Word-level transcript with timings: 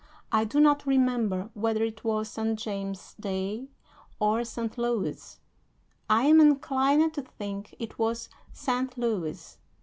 I 0.31 0.45
do 0.45 0.59
not 0.59 0.87
remember 0.87 1.51
whether 1.53 1.83
it 1.83 2.03
was 2.03 2.27
Saint 2.29 2.57
James's 2.57 3.13
day 3.19 3.67
or 4.19 4.43
Saint 4.43 4.75
Louis's; 4.75 5.37
I 6.09 6.23
am 6.23 6.41
inclined 6.41 7.13
to 7.13 7.21
think 7.21 7.75
it 7.77 7.99
was 7.99 8.27
Saint 8.51 8.97
Louis's. 8.97 9.59